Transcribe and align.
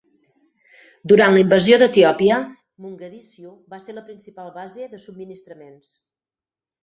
Durant 1.11 1.35
la 1.35 1.41
invasió 1.43 1.77
d'Etiòpia, 1.81 2.39
Mogadiscio 2.85 3.53
va 3.75 3.81
ser 3.87 3.95
la 3.99 4.05
principal 4.07 4.49
base 4.55 4.87
de 4.95 5.03
subministraments. 5.05 5.93